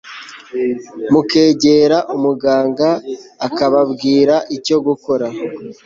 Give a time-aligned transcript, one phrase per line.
[1.11, 2.89] mukegera muganga
[3.47, 5.27] akababwira icyo gukora